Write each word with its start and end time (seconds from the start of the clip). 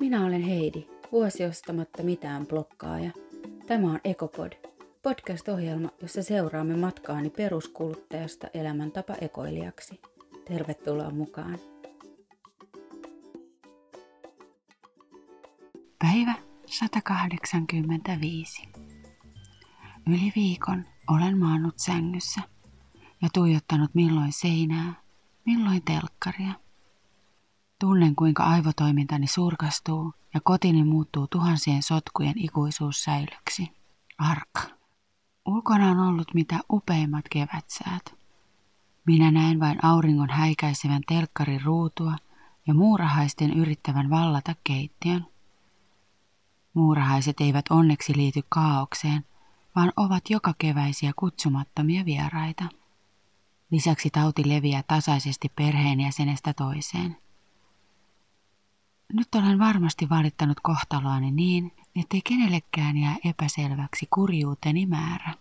Minä 0.00 0.24
olen 0.24 0.42
Heidi, 0.42 0.86
vuosi 1.12 1.44
ostamatta 1.44 2.02
mitään 2.02 2.46
blokkaaja. 2.46 3.10
Tämä 3.66 3.90
on 3.90 4.00
Ekopod, 4.04 4.52
podcast-ohjelma, 5.02 5.88
jossa 6.02 6.22
seuraamme 6.22 6.76
matkaani 6.76 7.30
peruskuluttajasta 7.30 8.46
elämäntapa 8.54 9.14
ekoilijaksi. 9.20 10.00
Tervetuloa 10.48 11.10
mukaan. 11.10 11.58
Päivä 15.98 16.34
185. 16.66 18.68
Yli 20.06 20.32
viikon 20.36 20.84
olen 21.08 21.38
maannut 21.38 21.78
sängyssä 21.78 22.40
ja 23.22 23.28
tuijottanut 23.34 23.94
milloin 23.94 24.32
seinää, 24.32 24.94
milloin 25.46 25.82
telkkaria– 25.84 26.52
Tunnen, 27.80 28.16
kuinka 28.16 28.44
aivotoimintani 28.44 29.26
surkastuu 29.26 30.12
ja 30.34 30.40
kotini 30.44 30.84
muuttuu 30.84 31.26
tuhansien 31.26 31.82
sotkujen 31.82 32.34
ikuisuussäilöksi. 32.36 33.70
Arka. 34.18 34.62
Ulkona 35.46 35.90
on 35.90 35.98
ollut 35.98 36.34
mitä 36.34 36.58
upeimmat 36.70 37.24
kevätsäät. 37.30 38.14
Minä 39.06 39.30
näen 39.30 39.60
vain 39.60 39.84
auringon 39.84 40.30
häikäisevän 40.30 41.02
telkkarin 41.08 41.64
ruutua 41.64 42.16
ja 42.66 42.74
muurahaisten 42.74 43.52
yrittävän 43.52 44.10
vallata 44.10 44.54
keittiön. 44.64 45.26
Muurahaiset 46.74 47.40
eivät 47.40 47.64
onneksi 47.70 48.16
liity 48.16 48.40
kaaukseen, 48.48 49.24
vaan 49.76 49.92
ovat 49.96 50.30
joka 50.30 50.54
keväisiä 50.58 51.12
kutsumattomia 51.16 52.04
vieraita. 52.04 52.64
Lisäksi 53.70 54.10
tauti 54.10 54.48
leviää 54.48 54.82
tasaisesti 54.82 55.52
perheenjäsenestä 55.56 56.52
toiseen– 56.52 57.16
nyt 59.12 59.34
olen 59.34 59.58
varmasti 59.58 60.08
valittanut 60.08 60.60
kohtaloani 60.62 61.30
niin, 61.30 61.72
ettei 61.96 62.20
kenellekään 62.24 62.96
jää 62.96 63.16
epäselväksi 63.24 64.08
kurjuuteni 64.14 64.86
määrä. 64.86 65.34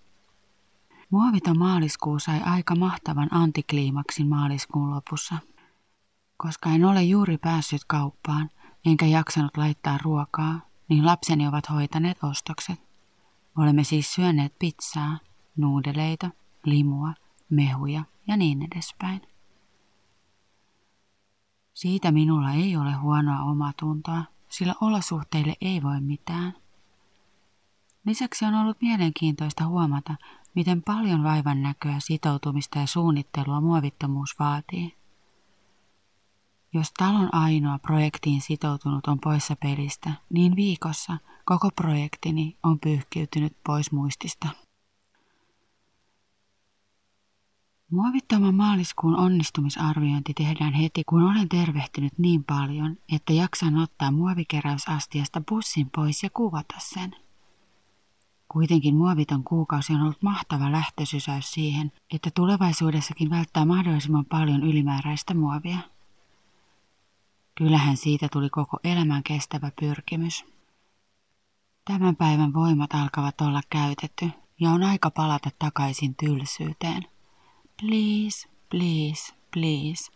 Muoviton 1.09 1.57
maaliskuu 1.57 2.19
sai 2.19 2.41
aika 2.41 2.75
mahtavan 2.75 3.27
antikliimaksin 3.31 4.27
maaliskuun 4.27 4.91
lopussa. 4.91 5.35
Koska 6.37 6.69
en 6.69 6.85
ole 6.85 7.03
juuri 7.03 7.37
päässyt 7.37 7.81
kauppaan, 7.87 8.49
enkä 8.85 9.05
jaksanut 9.05 9.57
laittaa 9.57 9.97
ruokaa, 10.03 10.59
niin 10.89 11.05
lapseni 11.05 11.47
ovat 11.47 11.69
hoitaneet 11.69 12.23
ostokset. 12.23 12.79
Olemme 13.57 13.83
siis 13.83 14.13
syöneet 14.13 14.53
pizzaa, 14.59 15.17
nuudeleita, 15.57 16.29
limua, 16.65 17.13
mehuja 17.49 18.03
ja 18.27 18.37
niin 18.37 18.67
edespäin. 18.71 19.21
Siitä 21.77 22.11
minulla 22.11 22.51
ei 22.51 22.77
ole 22.77 22.93
huonoa 22.93 23.39
omatuntoa, 23.39 24.23
sillä 24.49 24.75
olosuhteille 24.81 25.55
ei 25.61 25.83
voi 25.83 26.01
mitään. 26.01 26.53
Lisäksi 28.05 28.45
on 28.45 28.55
ollut 28.55 28.81
mielenkiintoista 28.81 29.67
huomata, 29.67 30.15
miten 30.55 30.83
paljon 30.83 31.23
vaivan 31.23 31.61
näköä, 31.61 31.95
sitoutumista 31.99 32.79
ja 32.79 32.87
suunnittelua 32.87 33.61
muovittomuus 33.61 34.39
vaatii. 34.39 34.95
Jos 36.73 36.91
talon 36.97 37.35
ainoa 37.35 37.79
projektiin 37.79 38.41
sitoutunut 38.41 39.07
on 39.07 39.19
poissa 39.19 39.55
pelistä, 39.55 40.11
niin 40.29 40.55
viikossa 40.55 41.17
koko 41.45 41.69
projektini 41.75 42.57
on 42.63 42.79
pyyhkiytynyt 42.79 43.57
pois 43.63 43.91
muistista. 43.91 44.47
Muovittoman 47.91 48.55
maaliskuun 48.55 49.15
onnistumisarviointi 49.15 50.33
tehdään 50.33 50.73
heti, 50.73 51.03
kun 51.03 51.23
olen 51.23 51.49
tervehtynyt 51.49 52.13
niin 52.17 52.43
paljon, 52.43 52.97
että 53.15 53.33
jaksan 53.33 53.77
ottaa 53.77 54.11
muovikeräysastiasta 54.11 55.41
bussin 55.49 55.89
pois 55.95 56.23
ja 56.23 56.29
kuvata 56.33 56.75
sen. 56.77 57.15
Kuitenkin 58.49 58.95
muoviton 58.95 59.43
kuukausi 59.43 59.93
on 59.93 60.01
ollut 60.01 60.21
mahtava 60.21 60.71
lähtösysäys 60.71 61.51
siihen, 61.51 61.91
että 62.13 62.29
tulevaisuudessakin 62.35 63.29
välttää 63.29 63.65
mahdollisimman 63.65 64.25
paljon 64.25 64.63
ylimääräistä 64.63 65.33
muovia. 65.33 65.77
Kyllähän 67.55 67.97
siitä 67.97 68.27
tuli 68.31 68.49
koko 68.49 68.79
elämän 68.83 69.23
kestävä 69.23 69.71
pyrkimys. 69.79 70.45
Tämän 71.85 72.15
päivän 72.15 72.53
voimat 72.53 72.93
alkavat 72.93 73.41
olla 73.41 73.61
käytetty 73.69 74.29
ja 74.59 74.69
on 74.69 74.83
aika 74.83 75.11
palata 75.11 75.49
takaisin 75.59 76.15
tylsyyteen– 76.15 77.05
Please, 77.81 78.49
please, 78.69 79.33
please. 79.53 80.11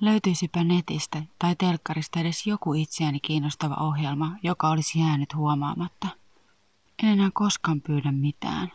Löytyisipä 0.00 0.64
netistä 0.64 1.22
tai 1.38 1.56
telkkarista 1.56 2.20
edes 2.20 2.46
joku 2.46 2.74
itseäni 2.74 3.20
kiinnostava 3.20 3.74
ohjelma, 3.74 4.36
joka 4.42 4.68
olisi 4.68 5.00
jäänyt 5.00 5.34
huomaamatta. 5.34 6.08
En 7.02 7.08
enää 7.08 7.30
koskaan 7.32 7.80
pyydä 7.80 8.12
mitään. 8.12 8.72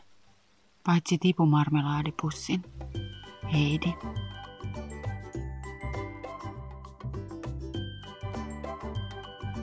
Paitsi 0.85 1.17
tipumarmelaadipussin. 1.17 2.63
Heidi. 3.53 3.93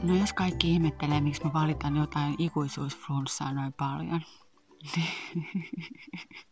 No 0.03 0.17
jos 0.17 0.33
kaikki 0.33 0.73
ihmettelee, 0.73 1.21
miksi 1.21 1.45
mä 1.45 1.53
valitan 1.53 1.97
jotain 1.97 2.35
ikuisuusflunssaa 2.39 3.53
noin 3.53 3.73
paljon. 3.73 4.21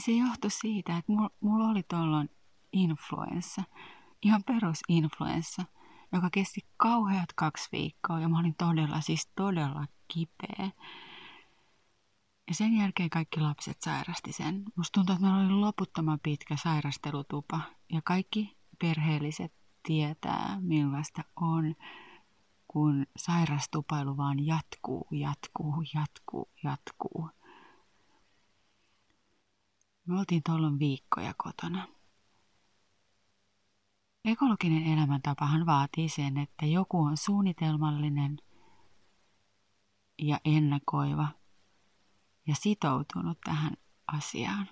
se 0.00 0.12
johtui 0.12 0.50
siitä, 0.50 0.96
että 0.96 1.12
mulla, 1.12 1.30
mulla 1.40 1.68
oli 1.68 1.82
tuolloin 1.82 2.30
influenssa, 2.72 3.62
ihan 4.22 4.42
perusinfluenssa, 4.46 5.64
joka 6.12 6.30
kesti 6.30 6.60
kauheat 6.76 7.32
kaksi 7.34 7.68
viikkoa 7.72 8.20
ja 8.20 8.28
mä 8.28 8.38
olin 8.38 8.54
todella, 8.54 9.00
siis 9.00 9.30
todella 9.36 9.86
kipeä. 10.08 10.70
Ja 12.48 12.54
sen 12.54 12.76
jälkeen 12.76 13.10
kaikki 13.10 13.40
lapset 13.40 13.82
sairasti 13.82 14.32
sen. 14.32 14.62
Musta 14.76 14.92
tuntuu, 14.92 15.14
että 15.14 15.26
meillä 15.26 15.44
oli 15.44 15.52
loputtoman 15.52 16.20
pitkä 16.22 16.56
sairastelutupa 16.56 17.60
ja 17.92 18.00
kaikki 18.04 18.56
perheelliset 18.80 19.52
tietää, 19.82 20.58
millaista 20.60 21.22
on, 21.36 21.74
kun 22.68 23.06
sairastupailu 23.16 24.16
vaan 24.16 24.46
jatkuu, 24.46 25.06
jatkuu, 25.10 25.74
jatkuu, 25.94 26.48
jatkuu. 26.64 27.30
Me 30.06 30.18
oltiin 30.18 30.42
tuolloin 30.46 30.78
viikkoja 30.78 31.34
kotona. 31.36 31.88
Ekologinen 34.24 34.86
elämäntapahan 34.86 35.66
vaatii 35.66 36.08
sen, 36.08 36.38
että 36.38 36.66
joku 36.66 37.02
on 37.02 37.16
suunnitelmallinen 37.16 38.38
ja 40.18 40.40
ennakoiva 40.44 41.28
ja 42.46 42.54
sitoutunut 42.54 43.38
tähän 43.44 43.76
asiaan. 44.06 44.68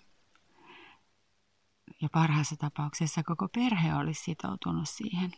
Ja 2.03 2.09
parhaassa 2.13 2.57
tapauksessa 2.57 3.23
koko 3.23 3.49
perhe 3.49 3.95
olisi 3.95 4.23
sitoutunut 4.23 4.89
siihen. 4.89 5.33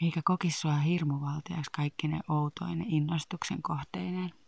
Eikä 0.00 0.20
kokisi 0.24 0.60
sua 0.60 0.76
hirmuvaltiaksi 0.76 1.70
kaikki 1.76 2.08
ne 2.08 2.20
outoinen 2.28 2.90
innostuksen 2.90 3.62
kohteineen. 3.62 4.39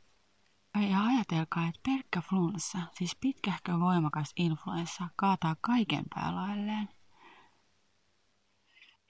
Ja 0.91 1.05
ajatelkaa, 1.05 1.67
että 1.67 1.81
pelkkä 1.83 2.21
flunssa, 2.21 2.79
siis 2.93 3.17
pitkähkö 3.21 3.81
voimakas 3.81 4.33
influenssa, 4.37 5.09
kaataa 5.17 5.57
kaiken 5.61 6.05
päälailleen. 6.15 6.89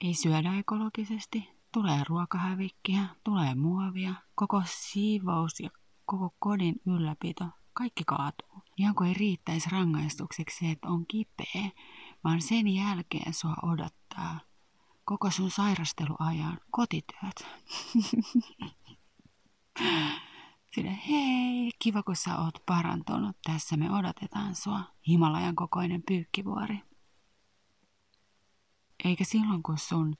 Ei 0.01 0.13
syödä 0.13 0.59
ekologisesti, 0.59 1.49
tulee 1.71 2.03
ruokahävikkiä, 2.09 3.01
tulee 3.23 3.55
muovia, 3.55 4.13
koko 4.35 4.61
siivous 4.65 5.59
ja 5.59 5.69
koko 6.05 6.35
kodin 6.39 6.75
ylläpito, 6.85 7.45
kaikki 7.73 8.03
kaatuu. 8.07 8.63
Ihan 8.77 8.95
kuin 8.95 9.07
ei 9.07 9.13
riittäisi 9.13 9.69
rangaistukseksi, 9.69 10.69
että 10.69 10.87
on 10.87 11.05
kipeä, 11.07 11.71
vaan 12.23 12.41
sen 12.41 12.67
jälkeen 12.67 13.33
sua 13.33 13.55
odottaa 13.63 14.39
koko 15.05 15.31
sun 15.31 15.51
sairasteluajan 15.51 16.59
kotityöt. 16.71 17.47
Sille, 20.75 20.99
hei, 21.09 21.71
kiva 21.79 22.03
kun 22.03 22.15
sä 22.15 22.37
oot 22.37 22.65
parantunut. 22.65 23.37
Tässä 23.43 23.77
me 23.77 23.91
odotetaan 23.91 24.55
sua. 24.55 24.81
Himalajan 25.07 25.55
kokoinen 25.55 26.03
pyykkivuori. 26.03 26.79
Eikä 29.03 29.23
silloin, 29.23 29.63
kun 29.63 29.77
sun 29.77 30.15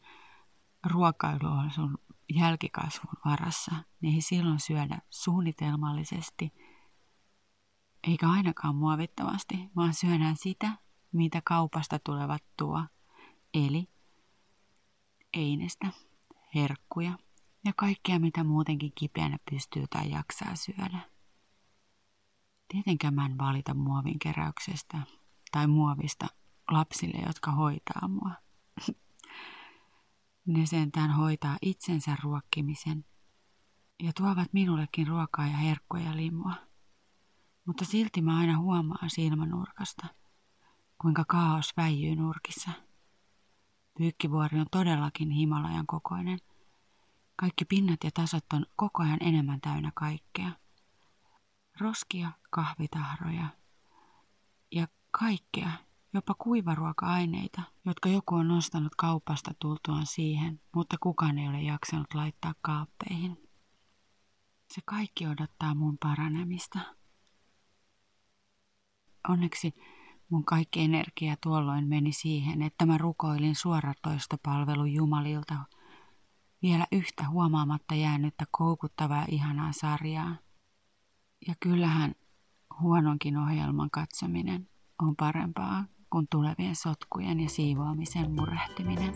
ruokailu 0.85 1.47
on 1.47 1.71
sun 1.71 1.97
jälkikasvun 2.35 3.13
varassa, 3.25 3.75
niin 4.01 4.15
ei 4.15 4.21
silloin 4.21 4.59
syödä 4.59 4.99
suunnitelmallisesti, 5.09 6.53
eikä 8.07 8.29
ainakaan 8.29 8.75
muovittomasti, 8.75 9.69
vaan 9.75 9.93
syödään 9.93 10.35
sitä, 10.37 10.77
mitä 11.11 11.41
kaupasta 11.45 11.99
tulevat 11.99 12.43
tuo, 12.57 12.83
eli 13.53 13.89
einestä, 15.33 15.87
herkkuja, 16.55 17.17
ja 17.65 17.73
kaikkea 17.75 18.19
mitä 18.19 18.43
muutenkin 18.43 18.91
kipeänä 18.95 19.37
pystyy 19.51 19.85
tai 19.89 20.11
jaksaa 20.11 20.55
syödä. 20.55 20.99
Tietenkään 22.67 23.13
mä 23.13 23.25
en 23.25 23.37
valita 23.37 23.73
muovin 23.73 24.19
keräyksestä 24.19 25.01
tai 25.51 25.67
muovista 25.67 26.27
lapsille, 26.71 27.25
jotka 27.25 27.51
hoitaa 27.51 28.07
mua. 28.07 28.31
Ne 30.45 30.65
sentään 30.65 31.11
hoitaa 31.11 31.57
itsensä 31.61 32.17
ruokkimisen 32.23 33.05
ja 34.03 34.11
tuovat 34.17 34.53
minullekin 34.53 35.07
ruokaa 35.07 35.47
ja 35.47 35.57
herkkuja 35.57 36.17
limua. 36.17 36.53
Mutta 37.65 37.85
silti 37.85 38.21
mä 38.21 38.37
aina 38.37 38.57
huomaan 38.57 39.09
silmänurkasta, 39.09 40.07
kuinka 41.01 41.25
kaos 41.27 41.73
väijyy 41.77 42.15
nurkissa. 42.15 42.71
Pyykkivuori 43.97 44.59
on 44.59 44.67
todellakin 44.71 45.31
Himalajan 45.31 45.87
kokoinen. 45.87 46.39
Kaikki 47.43 47.65
pinnat 47.65 48.03
ja 48.03 48.11
tasot 48.13 48.45
on 48.53 48.65
koko 48.75 49.03
ajan 49.03 49.17
enemmän 49.21 49.61
täynnä 49.61 49.91
kaikkea. 49.95 50.51
Roskia, 51.79 52.31
kahvitahroja 52.49 53.47
ja 54.71 54.87
kaikkea, 55.11 55.71
jopa 56.13 56.33
kuivaruoka-aineita, 56.33 57.61
jotka 57.85 58.09
joku 58.09 58.35
on 58.35 58.47
nostanut 58.47 58.95
kaupasta 58.95 59.51
tultuaan 59.59 60.05
siihen, 60.05 60.61
mutta 60.75 60.97
kukaan 60.99 61.37
ei 61.37 61.47
ole 61.47 61.61
jaksanut 61.61 62.13
laittaa 62.13 62.55
kaappeihin. 62.61 63.49
Se 64.73 64.81
kaikki 64.85 65.27
odottaa 65.27 65.75
mun 65.75 65.97
paranemista. 65.97 66.79
Onneksi 69.29 69.73
mun 70.29 70.45
kaikki 70.45 70.81
energia 70.81 71.35
tuolloin 71.43 71.87
meni 71.87 72.13
siihen, 72.13 72.61
että 72.61 72.85
mä 72.85 72.97
rukoilin 72.97 73.55
suoratoistopalvelun 73.55 74.93
Jumalilta 74.93 75.55
vielä 76.63 76.87
yhtä 76.91 77.29
huomaamatta 77.29 77.95
jäänyttä 77.95 78.45
koukuttavaa 78.51 79.25
ihanaa 79.27 79.71
sarjaa. 79.71 80.35
Ja 81.47 81.55
kyllähän 81.59 82.15
huononkin 82.81 83.37
ohjelman 83.37 83.89
katsominen 83.91 84.69
on 85.01 85.15
parempaa 85.15 85.85
kuin 86.09 86.27
tulevien 86.29 86.75
sotkujen 86.75 87.39
ja 87.39 87.49
siivoamisen 87.49 88.31
murehtiminen. 88.31 89.13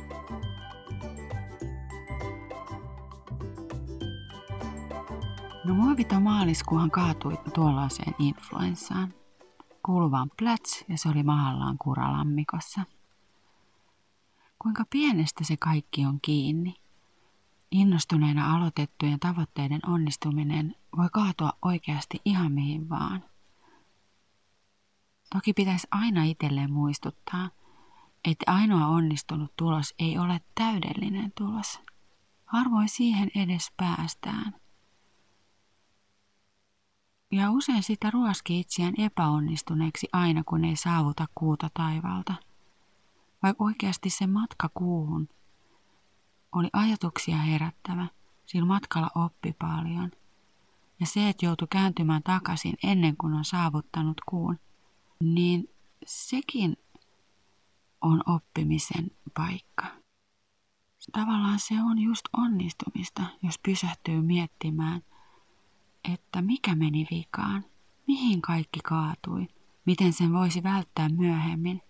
No 5.66 5.74
muovito 5.74 6.20
maaliskuuhan 6.20 6.92
kaatui 6.92 7.38
tuollaiseen 7.54 8.16
influenssaan. 8.20 9.14
Kuuluvaan 9.86 10.32
pläts 10.38 10.86
ja 10.90 10.98
se 10.98 11.10
oli 11.10 11.24
mahallaan 11.24 11.78
kuralammikossa. 11.78 12.82
Kuinka 14.60 14.84
pienestä 14.90 15.44
se 15.44 15.58
kaikki 15.58 16.06
on 16.06 16.20
kiinni. 16.22 16.87
Innostuneena 17.72 18.56
aloitettujen 18.56 19.20
tavoitteiden 19.20 19.80
onnistuminen 19.88 20.76
voi 20.98 21.08
kaatua 21.12 21.54
oikeasti 21.62 22.22
ihan 22.26 22.52
mihin 22.52 22.90
vaan. 22.90 23.24
Toki 25.34 25.54
pitäisi 25.54 25.88
aina 25.92 26.24
itselleen 26.24 26.72
muistuttaa, 26.72 27.50
että 28.26 28.52
ainoa 28.52 28.88
onnistunut 28.88 29.54
tulos 29.56 29.94
ei 30.00 30.18
ole 30.18 30.42
täydellinen 30.56 31.32
tulos. 31.38 31.80
Harvoin 32.46 32.90
siihen 32.90 33.32
edes 33.36 33.72
päästään– 33.78 34.56
ja 37.32 37.52
usein 37.52 37.84
sitä 37.84 38.12
ruoski 38.12 38.60
itseään 38.60 38.94
epäonnistuneeksi 38.98 40.08
aina, 40.14 40.44
kun 40.44 40.66
ei 40.66 40.76
saavuta 40.76 41.28
kuuta 41.36 41.70
taivalta. 41.74 42.34
Vaikka 43.44 43.64
oikeasti 43.64 44.10
se 44.10 44.28
matka 44.28 44.70
kuuhun 44.74 45.30
oli 46.52 46.70
ajatuksia 46.74 47.38
herättävä, 47.38 48.08
sillä 48.46 48.66
matkalla 48.66 49.10
oppi 49.16 49.54
paljon. 49.60 50.12
Ja 51.00 51.06
se, 51.06 51.30
että 51.30 51.46
joutui 51.46 51.68
kääntymään 51.72 52.24
takaisin 52.24 52.74
ennen 52.84 53.18
kuin 53.18 53.34
on 53.34 53.46
saavuttanut 53.46 54.18
kuun, 54.26 54.60
niin 55.24 55.70
sekin 56.06 56.78
on 58.02 58.24
oppimisen 58.26 59.12
paikka. 59.34 59.86
Tavallaan 61.12 61.60
se 61.60 61.74
on 61.92 62.00
just 62.00 62.26
onnistumista, 62.38 63.24
jos 63.44 63.60
pysähtyy 63.60 64.22
miettimään– 64.22 65.02
että 66.14 66.42
mikä 66.42 66.76
meni 66.76 67.08
vikaan, 67.12 67.66
mihin 68.08 68.42
kaikki 68.42 68.80
kaatui, 68.84 69.48
miten 69.86 70.14
sen 70.14 70.34
voisi 70.34 70.64
välttää 70.64 71.10
myöhemmin 71.10 71.82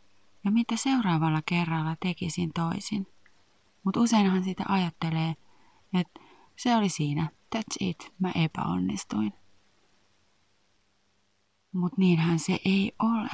ja 0.43 0.51
mitä 0.51 0.75
seuraavalla 0.75 1.41
kerralla 1.45 1.95
tekisin 1.99 2.53
toisin. 2.53 3.07
Mutta 3.87 3.99
useinhan 3.99 4.43
sitä 4.43 4.63
ajattelee, 4.67 5.35
että 5.93 6.19
se 6.55 6.75
oli 6.75 6.89
siinä, 6.89 7.29
that's 7.55 7.77
it, 7.79 8.13
mä 8.19 8.31
epäonnistuin. 8.35 9.33
Mutta 11.71 11.95
niinhän 11.99 12.39
se 12.39 12.59
ei 12.65 12.91
ole. 12.99 13.29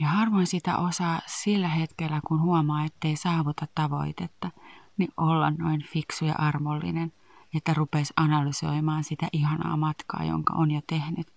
Ja 0.00 0.08
harvoin 0.08 0.46
sitä 0.46 0.78
osaa 0.78 1.20
sillä 1.26 1.68
hetkellä, 1.68 2.20
kun 2.28 2.42
huomaa, 2.42 2.84
ettei 2.84 3.16
saavuta 3.16 3.66
tavoitetta, 3.74 4.50
niin 4.96 5.10
olla 5.16 5.50
noin 5.50 5.82
fiksu 5.82 6.24
ja 6.24 6.34
armollinen– 6.38 7.12
että 7.54 7.74
rupesi 7.74 8.14
analysoimaan 8.16 9.04
sitä 9.04 9.28
ihanaa 9.32 9.76
matkaa, 9.76 10.24
jonka 10.24 10.54
on 10.54 10.70
jo 10.70 10.80
tehnyt, 10.86 11.32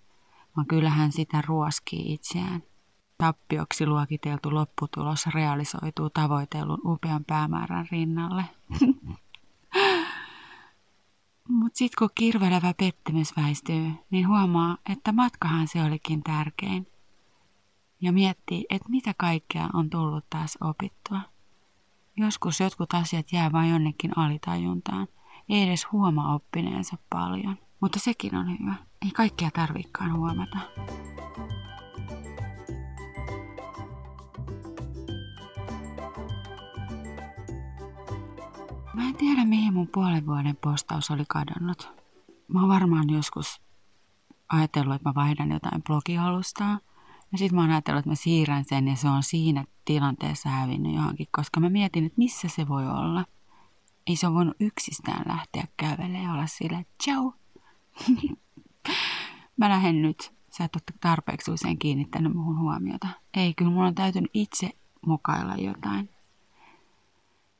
vaan 0.55 0.67
kyllähän 0.67 1.11
sitä 1.11 1.41
ruoskii 1.47 2.13
itseään. 2.13 2.63
Tappioksi 3.21 3.87
luokiteltu 3.87 4.55
lopputulos 4.55 5.27
realisoituu 5.27 6.09
tavoitellun 6.09 6.81
upean 6.85 7.25
päämäärän 7.25 7.87
rinnalle. 7.91 8.43
Mutta 11.49 11.77
sitten 11.77 11.95
kun 11.99 12.09
kirvelevä 12.15 12.73
pettymys 12.77 13.33
väistyy, 13.37 13.91
niin 14.09 14.27
huomaa, 14.27 14.77
että 14.89 15.11
matkahan 15.11 15.67
se 15.67 15.83
olikin 15.83 16.23
tärkein. 16.23 16.87
Ja 18.01 18.11
miettii, 18.11 18.65
että 18.69 18.89
mitä 18.89 19.13
kaikkea 19.17 19.69
on 19.73 19.89
tullut 19.89 20.25
taas 20.29 20.57
opittua. 20.61 21.21
Joskus 22.17 22.59
jotkut 22.59 22.93
asiat 22.93 23.33
jää 23.33 23.51
vain 23.51 23.69
jonnekin 23.69 24.17
alitajuntaan– 24.17 25.07
ei 25.49 25.63
edes 25.63 25.91
huomaa 25.91 26.35
oppineensa 26.35 26.97
paljon. 27.09 27.57
Mutta 27.79 27.99
sekin 27.99 28.35
on 28.35 28.59
hyvä. 28.59 28.73
Ei 29.05 29.11
kaikkea 29.11 29.51
tarvikaan 29.51 30.17
huomata. 30.17 30.57
Mä 38.93 39.07
en 39.07 39.15
tiedä, 39.15 39.45
mihin 39.45 39.73
mun 39.73 39.87
puolen 39.87 40.25
vuoden 40.25 40.57
postaus 40.63 41.11
oli 41.11 41.23
kadonnut. 41.27 41.89
Mä 42.47 42.59
oon 42.59 42.69
varmaan 42.69 43.09
joskus 43.09 43.61
ajatellut, 44.49 44.95
että 44.95 45.09
mä 45.09 45.15
vaihdan 45.15 45.51
jotain 45.51 45.83
blogialustaa. 45.83 46.79
Ja 47.31 47.37
sitten 47.37 47.55
mä 47.55 47.61
oon 47.61 47.71
ajatellut, 47.71 47.99
että 47.99 48.09
mä 48.09 48.15
siirrän 48.15 48.65
sen 48.65 48.87
ja 48.87 48.95
se 48.95 49.09
on 49.09 49.23
siinä 49.23 49.65
tilanteessa 49.85 50.49
hävinnyt 50.49 50.95
johonkin, 50.95 51.27
koska 51.31 51.59
mä 51.59 51.69
mietin, 51.69 52.05
että 52.05 52.17
missä 52.17 52.47
se 52.47 52.67
voi 52.67 52.87
olla– 52.87 53.25
ei 54.07 54.15
se 54.15 54.27
ole 54.27 54.35
voinut 54.35 54.55
yksistään 54.59 55.23
lähteä 55.27 55.67
kävelemään 55.77 56.23
ja 56.23 56.31
olla 56.31 56.47
sille, 56.47 56.85
ciao. 57.03 57.33
Mä 59.57 59.69
lähden 59.69 60.01
nyt. 60.01 60.33
Sä 60.57 60.63
et 60.63 60.75
ole 60.75 60.83
tarpeeksi 61.01 61.51
usein 61.51 61.79
kiinnittänyt 61.79 62.33
muhun 62.33 62.59
huomiota. 62.59 63.07
Ei, 63.33 63.53
kyllä 63.53 63.71
mulla 63.71 63.87
on 63.87 63.95
täytynyt 63.95 64.31
itse 64.33 64.69
mukailla 65.05 65.55
jotain. 65.55 66.09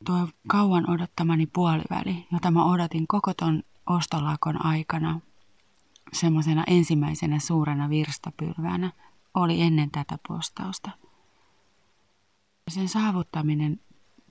Tuo 0.06 0.28
kauan 0.48 0.90
odottamani 0.90 1.48
puoliväli, 1.48 2.28
jota 2.32 2.52
mä 2.52 2.66
odotin 2.66 3.08
koko 3.08 3.34
ton 3.34 3.64
ostolakon 3.88 4.66
aikana, 4.66 5.20
semmoisena 6.14 6.64
ensimmäisenä 6.68 7.40
suurena 7.40 7.90
virstapylväänä, 7.90 8.92
oli 9.34 9.62
ennen 9.62 9.92
tätä 9.92 10.18
postausta. 10.28 10.92
Sen 12.68 12.88
saavuttaminen 12.88 13.80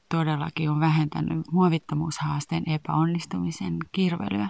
todellakin 0.08 0.70
on 0.70 0.80
vähentänyt 0.80 1.52
muovittomuushaasteen 1.52 2.62
epäonnistumisen 2.70 3.76
kirvelyä. 3.92 4.48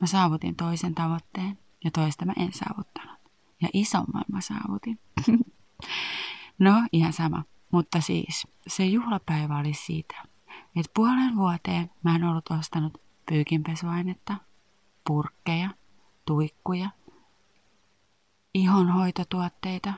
Mä 0.00 0.06
saavutin 0.06 0.56
toisen 0.56 0.94
tavoitteen 0.94 1.58
ja 1.84 1.90
toista 1.90 2.24
mä 2.24 2.32
en 2.36 2.52
saavuttanut. 2.52 3.18
Ja 3.62 3.68
isomman 3.72 4.24
mä 4.32 4.40
saavutin. 4.40 4.98
no, 6.58 6.82
ihan 6.92 7.12
sama. 7.12 7.42
Mutta 7.70 8.00
siis, 8.00 8.46
se 8.66 8.84
juhlapäivä 8.84 9.58
oli 9.58 9.74
siitä, 9.74 10.22
että 10.76 10.92
puolen 10.94 11.36
vuoteen 11.36 11.90
mä 12.02 12.16
en 12.16 12.24
ollut 12.24 12.50
ostanut 12.50 13.00
pyykinpesuainetta, 13.26 14.36
purkkeja, 15.06 15.70
tuikkuja, 16.24 16.90
ihonhoitotuotteita, 18.54 19.92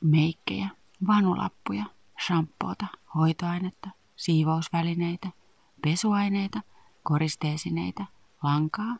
meikkejä, 0.00 0.68
vanulappuja, 1.06 1.84
shampoota, 2.26 2.86
hoitoainetta, 3.14 3.90
siivousvälineitä, 4.16 5.28
pesuaineita, 5.82 6.60
koristeesineitä, 7.02 8.04
lankaa, 8.42 8.96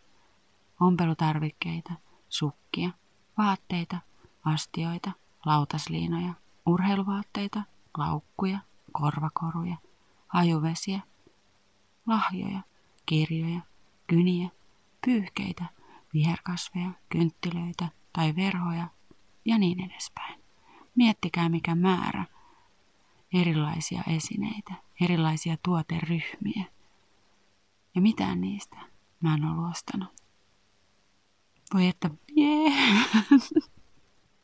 ompelutarvikkeita, 0.80 1.92
sukkia, 2.28 2.90
vaatteita, 3.38 3.98
astioita, 4.44 5.12
lautasliinoja, 5.46 6.34
urheiluvaatteita, 6.66 7.62
laukkuja, 7.98 8.58
korvakoruja, 8.92 9.76
hajuvesiä, 10.28 11.00
lahjoja, 12.06 12.60
kirjoja, 13.06 13.60
kyniä, 14.06 14.48
pyyhkeitä, 15.04 15.64
viherkasveja, 16.14 16.90
kynttilöitä 17.08 17.88
tai 18.12 18.36
verhoja 18.36 18.88
ja 19.44 19.58
niin 19.58 19.90
edespäin. 19.90 20.40
Miettikää 20.94 21.48
mikä 21.48 21.74
määrä 21.74 22.24
erilaisia 23.34 24.02
esineitä. 24.16 24.74
erilaisia 25.00 25.56
tuoteryhmiä. 25.62 26.64
Ja 27.94 28.00
mitään 28.00 28.40
niistä 28.40 28.76
mä 29.20 29.34
en 29.34 29.44
ollut 29.44 29.70
ostanut. 29.70 30.08
Voi 31.74 31.86
että, 31.86 32.10
jee! 32.36 32.72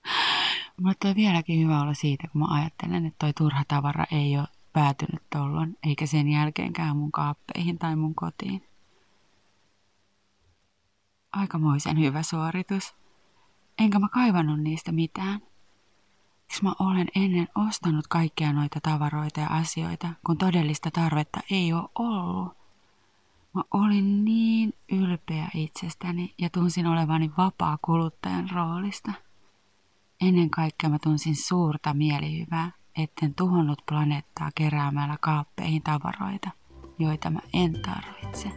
Yeah. 0.06 0.22
Mulle 0.80 0.94
toi 1.00 1.14
vieläkin 1.14 1.64
hyvä 1.64 1.80
olla 1.80 1.94
siitä, 1.94 2.28
kun 2.28 2.40
mä 2.40 2.46
ajattelen, 2.54 3.06
että 3.06 3.18
toi 3.18 3.32
turha 3.32 3.64
tavara 3.68 4.04
ei 4.12 4.38
ole 4.38 4.48
päätynyt 4.72 5.22
tollon, 5.30 5.74
eikä 5.86 6.06
sen 6.06 6.28
jälkeenkään 6.28 6.96
mun 6.96 7.12
kaappeihin 7.12 7.78
tai 7.78 7.96
mun 7.96 8.14
kotiin. 8.14 8.62
Aikamoisen 11.32 11.98
hyvä 12.00 12.22
suoritus. 12.22 12.94
Enkä 13.78 13.98
mä 13.98 14.08
kaivannut 14.08 14.60
niistä 14.60 14.92
mitään. 14.92 15.40
Miksi 16.42 16.62
mä 16.62 16.74
olen 16.78 17.08
ennen 17.16 17.48
ostanut 17.54 18.06
kaikkia 18.06 18.52
noita 18.52 18.80
tavaroita 18.82 19.40
ja 19.40 19.46
asioita, 19.46 20.08
kun 20.26 20.38
todellista 20.38 20.90
tarvetta 20.90 21.40
ei 21.50 21.72
ole 21.72 21.88
ollut? 21.94 22.56
Mä 23.54 23.62
olin 23.70 24.24
niin 24.24 24.74
ylpeä 24.92 25.48
itsestäni 25.54 26.34
ja 26.38 26.50
tunsin 26.50 26.86
olevani 26.86 27.30
vapaa 27.36 27.78
kuluttajan 27.82 28.50
roolista. 28.50 29.12
Ennen 30.20 30.50
kaikkea 30.50 30.90
mä 30.90 30.98
tunsin 30.98 31.36
suurta 31.36 31.94
mielihyvää, 31.94 32.72
etten 32.96 33.34
tuhonnut 33.34 33.82
planeettaa 33.88 34.50
keräämällä 34.54 35.16
kaappeihin 35.20 35.82
tavaroita, 35.82 36.50
joita 36.98 37.30
mä 37.30 37.40
en 37.52 37.72
tarvitse. 37.82 38.52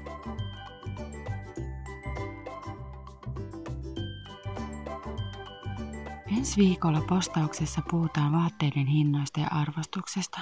Ensi 6.38 6.62
viikolla 6.62 7.02
postauksessa 7.02 7.82
puhutaan 7.92 8.32
vaatteiden 8.32 8.88
hinnoista 8.88 9.40
ja 9.40 9.48
arvostuksesta. 9.52 10.40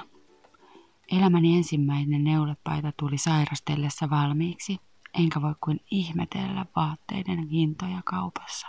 Elämäni 1.12 1.58
ensimmäinen 1.58 2.24
neulepaita 2.24 2.92
tuli 3.00 3.18
sairastellessa 3.18 4.10
valmiiksi, 4.10 4.80
enkä 5.14 5.42
voi 5.42 5.56
kuin 5.62 5.80
ihmetellä 5.92 6.66
vaatteiden 6.76 7.48
hintoja 7.48 8.02
kaupassa. 8.06 8.68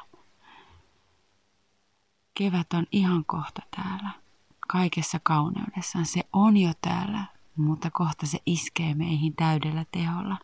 Kevät 2.35 2.73
on 2.73 2.87
ihan 2.93 3.25
kohta 3.25 3.63
täällä. 3.77 4.24
Kaikessa 4.69 5.21
kauneudessaan 5.23 6.07
se 6.07 6.21
on 6.33 6.57
jo 6.57 6.73
täällä, 6.81 7.25
mutta 7.57 7.91
kohta 7.91 8.27
se 8.27 8.39
iskee 8.47 8.95
meihin 8.95 9.37
täydellä 9.37 9.85
teholla. 9.93 10.37